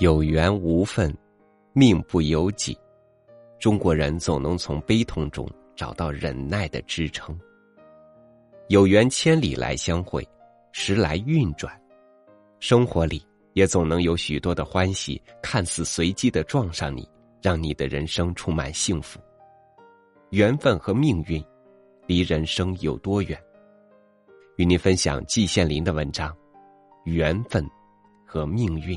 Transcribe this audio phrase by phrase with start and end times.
[0.00, 1.12] 有缘无分，
[1.72, 2.78] 命不由己。
[3.58, 7.36] 中国人总能从悲痛中找到忍耐的支撑。
[8.68, 10.24] 有缘千里来相会，
[10.70, 11.76] 时来运转。
[12.60, 17.08] 生活里也总能有许多的欢喜，看似随机的撞上你，
[17.42, 19.18] 让你的人生充满幸福。
[20.30, 21.44] 缘分和命运，
[22.06, 23.36] 离人生有多远？
[24.58, 26.30] 与您分享季羡林的文章
[27.02, 27.68] 《缘分
[28.24, 28.96] 和命运》。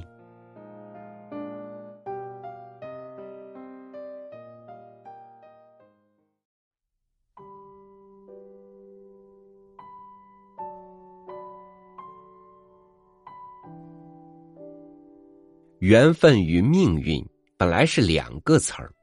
[15.82, 17.28] 缘分与命运
[17.58, 18.94] 本来是两个词儿，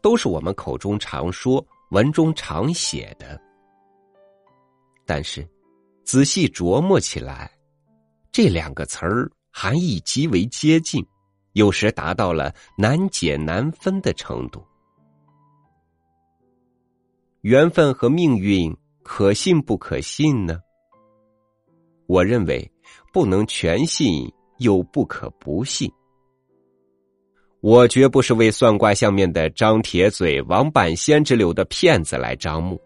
[0.00, 3.38] 都是我们口中常说、文中常写的。
[5.04, 5.46] 但是，
[6.02, 7.50] 仔细琢磨起来，
[8.32, 11.04] 这两个词儿含义极为接近，
[11.52, 14.64] 有时达到了难解难分的程度。
[17.42, 20.58] 缘分和命运可信不可信呢？
[22.06, 22.66] 我认为
[23.12, 24.26] 不能全信。
[24.58, 25.90] 又不可不信。
[27.60, 32.80] 我绝不是为算卦相面的张铁嘴、王半仙之流的骗子来张目，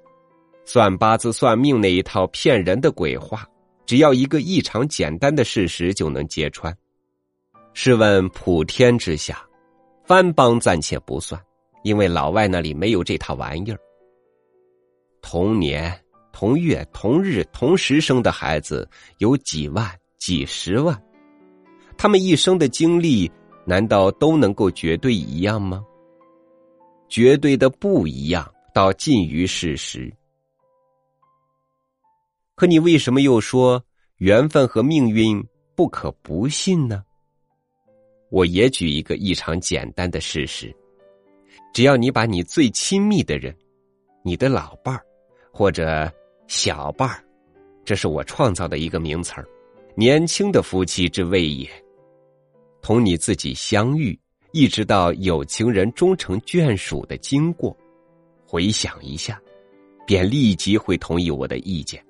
[0.67, 3.49] 算八字、算命那一套骗人的鬼话，
[3.87, 6.77] 只要一个异常简单的事实就能揭穿。
[7.73, 9.43] 试问普天之下，
[10.05, 11.41] 番邦暂且不算，
[11.83, 13.79] 因为老外那里没有这套玩意儿。
[15.23, 15.99] 同年
[16.33, 18.87] 同月同日同时生的孩子
[19.19, 21.03] 有几万、几十万。
[21.99, 23.31] 他们一生的经历，
[23.65, 25.85] 难道都能够绝对一样吗？
[27.09, 30.13] 绝对的不一样，到近于事实。
[32.55, 33.83] 可你为什么又说
[34.17, 35.43] 缘分和命运
[35.75, 37.05] 不可不信呢？
[38.31, 40.75] 我也举一个异常简单的事实：
[41.73, 43.55] 只要你把你最亲密的人，
[44.23, 45.05] 你的老伴儿
[45.53, 46.13] 或者
[46.49, 47.25] 小伴儿，
[47.85, 49.47] 这是我创造的一个名词儿，
[49.95, 51.69] 年轻的夫妻之谓也。
[52.87, 54.17] 同你自己相遇，
[54.53, 57.77] 一直到有情人终成眷属的经过，
[58.47, 59.43] 回想一下，
[60.07, 62.01] 便立即会同意我的意见。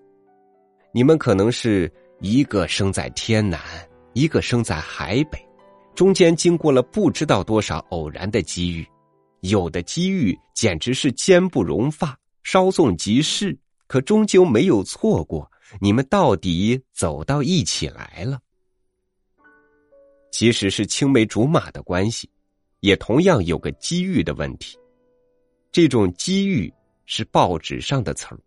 [0.93, 3.59] 你们可能是一个生在天南，
[4.13, 5.43] 一个生在海北，
[5.95, 8.87] 中间经过了不知道多少偶然的机遇，
[9.41, 15.51] 有的机遇简直是坚不容发，稍纵即逝，可终究没有错过。
[15.81, 18.39] 你们到底走到一起来了。
[20.37, 22.29] 即使是青梅竹马的关系，
[22.81, 24.77] 也同样有个机遇的问题。
[25.73, 26.71] 这种机遇
[27.07, 28.39] 是报纸上的词儿，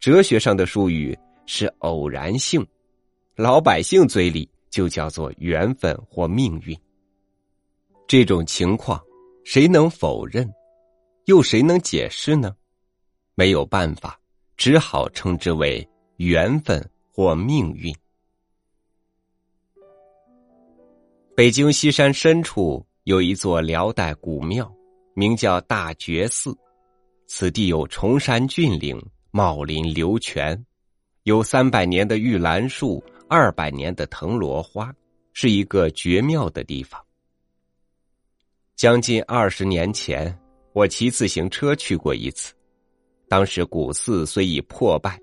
[0.00, 1.16] 哲学上的术语
[1.46, 2.66] 是偶然性，
[3.36, 6.76] 老百姓嘴里就叫做缘分或命运。
[8.08, 9.00] 这种情况，
[9.44, 10.52] 谁能否认？
[11.26, 12.56] 又谁能解释呢？
[13.36, 14.18] 没有办法，
[14.56, 17.94] 只好称之为缘分或命运。
[21.36, 24.72] 北京西山深处有一座辽代古庙，
[25.14, 26.56] 名叫大觉寺。
[27.26, 30.64] 此地有崇山峻岭、茂林流泉，
[31.24, 34.94] 有三百年的玉兰树、二百年的藤萝花，
[35.32, 37.04] 是一个绝妙的地方。
[38.76, 40.38] 将近二十年前，
[40.72, 42.54] 我骑自行车去过一次。
[43.28, 45.18] 当时古寺虽已破败，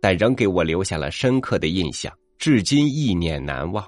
[0.00, 3.86] 但仍给我留下了深刻的印象，至今意念难忘。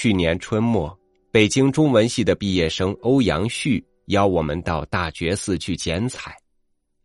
[0.00, 0.96] 去年春末，
[1.32, 6.36] 北京中文系的毕业生欧阳旭邀我们到大觉寺去剪彩。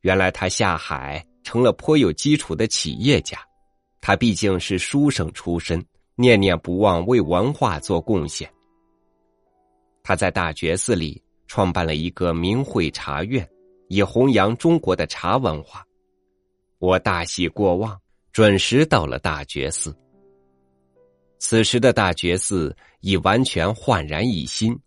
[0.02, 3.36] 原来他下海成了颇有基础的企业家。
[4.00, 5.84] 他毕竟是书生出身，
[6.14, 8.48] 念念不忘为文化做贡献。
[10.04, 13.44] 他在大觉寺里创办了一个名会茶院，
[13.88, 15.84] 以弘扬中国的茶文化。
[16.78, 18.00] 我大喜过望，
[18.32, 19.92] 准时到了大觉寺。
[21.46, 24.80] 此时的大觉寺已完全焕然一新，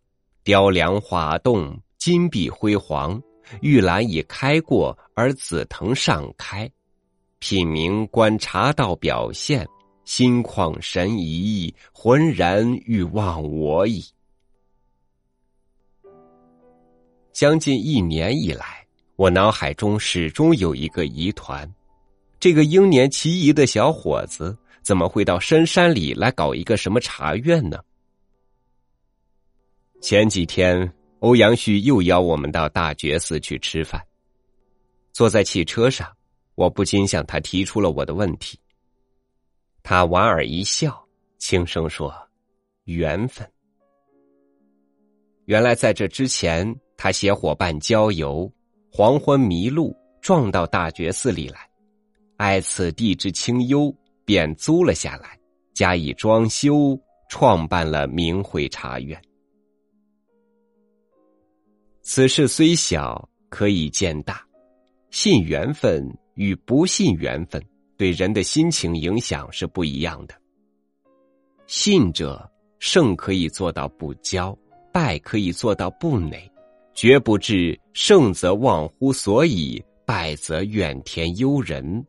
[0.43, 3.20] 雕梁画栋，金碧辉煌，
[3.61, 6.67] 玉兰已开过而紫藤尚开，
[7.41, 9.69] 品茗观茶道表现，
[10.06, 14.03] 心旷神怡，浑然欲忘我矣。
[17.35, 18.82] 将近一年以来，
[19.17, 21.70] 我脑海中始终有一个疑团：
[22.41, 24.56] 这个英年奇仪的小伙子。
[24.86, 27.82] 怎么会到深山里来搞一个什么茶院呢？
[30.00, 34.00] 前几天，欧阳旭又邀我们到大觉寺去吃饭。
[35.12, 36.08] 坐在汽车上，
[36.54, 38.56] 我不禁向他提出了我的问题。
[39.82, 41.04] 他莞尔一笑，
[41.38, 42.14] 轻声说
[42.86, 43.44] ：“缘分。”
[45.46, 48.48] 原来在这之前，他携伙伴郊游，
[48.92, 51.68] 黄昏迷路，撞到大觉寺里来，
[52.36, 53.92] 爱此地之清幽，
[54.26, 55.38] 便租了下来，
[55.73, 57.00] 加以装修，
[57.31, 59.19] 创办了明慧茶院。
[62.02, 64.44] 此事虽小，可以见大。
[65.11, 67.62] 信缘分与不信缘分，
[67.96, 70.34] 对人的心情影响是不一样的。
[71.67, 72.49] 信者
[72.79, 74.56] 胜可以做到不骄，
[74.93, 76.50] 败可以做到不馁，
[76.93, 82.05] 绝不至胜则忘乎所以，败则怨天尤人。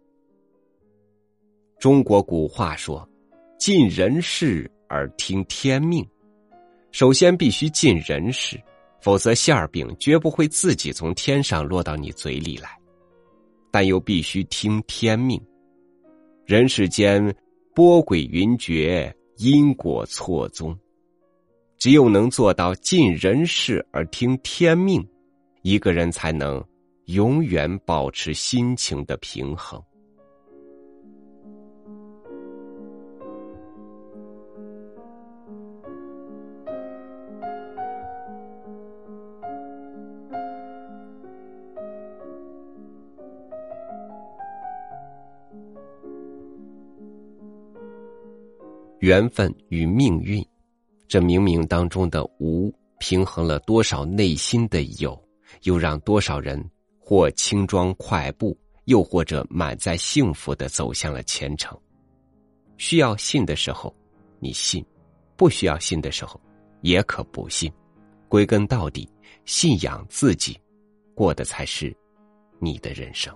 [1.79, 3.07] 中国古话说
[3.59, 6.05] ：“尽人事而听天命。”
[6.91, 8.59] 首先必须尽人事，
[8.99, 12.69] 否则馅儿饼绝不会自己从天上落到你嘴里来。
[13.69, 15.39] 但又必须听天命，
[16.47, 17.35] 人世间
[17.75, 20.75] 波诡云谲，因果错综，
[21.77, 25.07] 只有能做到尽人事而听天命，
[25.61, 26.63] 一个人才能
[27.05, 29.79] 永远保持心情的平衡。
[48.99, 50.43] 缘分与命运，
[51.07, 55.19] 这冥冥当中的无，平衡了多少内心的有，
[55.63, 56.63] 又让多少人
[56.99, 61.79] 或轻装快步，又或者满载幸福的走向了前程。
[62.77, 63.95] 需要信的时候，
[64.39, 64.83] 你信；
[65.35, 66.41] 不需要信的时候，
[66.81, 67.71] 也可不信。
[68.27, 69.07] 归根到底，
[69.45, 70.59] 信仰自己，
[71.13, 71.95] 过的才是
[72.59, 73.33] 你的人生。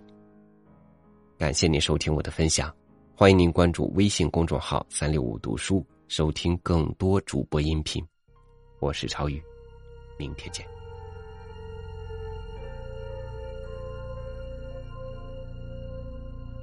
[1.38, 2.76] 感谢您收听我的分享。
[3.14, 8.04] 欢迎您关注微信公众号“三六五读书”，收听更多主播音频。
[8.80, 9.40] 我是超宇，
[10.18, 10.66] 明天见。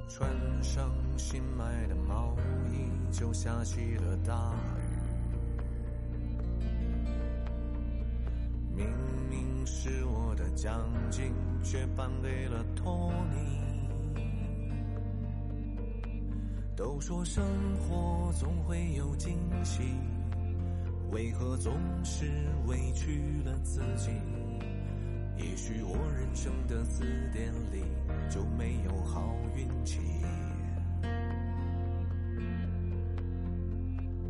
[0.09, 0.29] 穿
[0.61, 2.35] 上新买的毛
[2.69, 4.89] 衣，就下起了大雨。
[8.75, 8.85] 明
[9.29, 11.31] 明是我的奖金，
[11.63, 13.78] 却颁给了托尼。
[16.79, 17.43] 都说生
[17.75, 19.83] 活总会有惊喜，
[21.11, 21.73] 为何总
[22.05, 22.25] 是
[22.67, 24.11] 委屈了自己？
[25.35, 27.03] 也许我人生的字
[27.33, 27.83] 典里
[28.29, 29.99] 就没有好运气。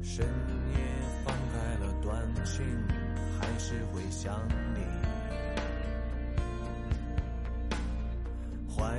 [0.01, 0.79] 深夜
[1.23, 2.65] 翻开了短信，
[3.39, 4.35] 还是会想
[4.73, 4.81] 你。
[8.75, 8.97] 怀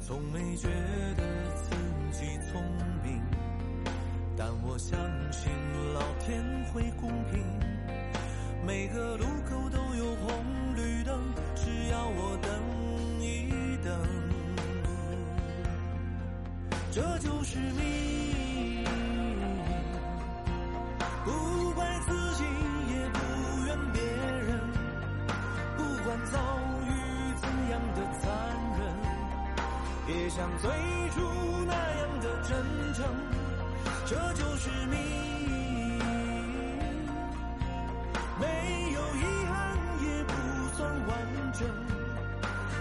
[0.00, 0.68] 从没觉
[1.16, 1.22] 得
[1.56, 1.76] 自
[2.12, 2.62] 己聪
[3.02, 3.22] 明，
[4.36, 4.98] 但我相
[5.30, 5.52] 信
[5.92, 7.44] 老天会公平。
[8.66, 10.44] 每个路口都有红
[10.74, 11.20] 绿灯，
[11.54, 12.50] 只要我等
[13.20, 13.50] 一
[13.84, 13.94] 等，
[16.90, 17.58] 这就是
[30.28, 30.70] 像最
[31.14, 31.20] 初
[31.66, 32.52] 那样的真
[32.94, 33.04] 诚，
[34.04, 34.98] 这就是命。
[38.38, 38.46] 没
[38.92, 39.54] 有遗憾
[40.02, 40.32] 也不
[40.76, 41.10] 算完
[41.54, 41.66] 整，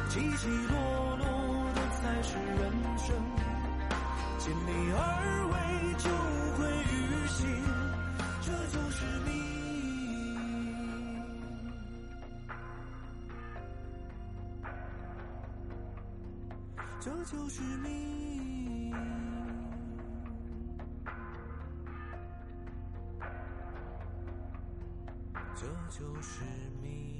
[0.09, 1.25] 起起落落
[1.73, 2.61] 的才是人
[2.97, 3.15] 生。
[4.37, 5.01] 尽力而
[5.47, 5.55] 为
[5.97, 6.09] 就
[6.57, 6.59] 会
[6.91, 7.47] 于心，
[8.41, 9.46] 这就是命。
[17.29, 18.93] 就是命，
[25.53, 26.45] 这就是
[26.81, 27.16] 命。